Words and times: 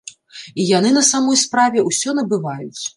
І 0.63 0.65
яны 0.77 0.89
на 0.97 1.03
самой 1.11 1.39
справе 1.45 1.87
ўсё 1.93 2.19
набываюць! 2.21 2.83